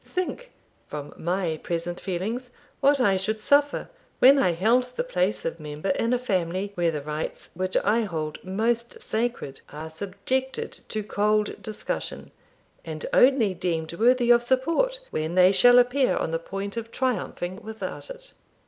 [0.07, 0.49] Think,
[0.87, 5.89] from my present feelings, what I should suffer when I held the place of member
[5.89, 11.61] in a family where the rights which I hold most sacred are subjected to cold
[11.61, 12.31] discussion,
[12.83, 17.61] and only deemed worthy of support when they shall appear on the point of triumphing
[17.61, 18.31] without it!'